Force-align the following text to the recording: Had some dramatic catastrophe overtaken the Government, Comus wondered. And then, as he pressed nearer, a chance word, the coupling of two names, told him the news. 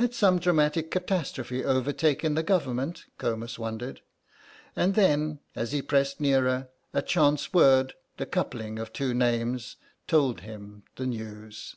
Had 0.00 0.14
some 0.14 0.38
dramatic 0.38 0.90
catastrophe 0.90 1.62
overtaken 1.62 2.32
the 2.34 2.42
Government, 2.42 3.04
Comus 3.18 3.58
wondered. 3.58 4.00
And 4.74 4.94
then, 4.94 5.40
as 5.54 5.72
he 5.72 5.82
pressed 5.82 6.22
nearer, 6.22 6.70
a 6.94 7.02
chance 7.02 7.52
word, 7.52 7.92
the 8.16 8.24
coupling 8.24 8.78
of 8.78 8.94
two 8.94 9.12
names, 9.12 9.76
told 10.06 10.40
him 10.40 10.84
the 10.96 11.04
news. 11.04 11.76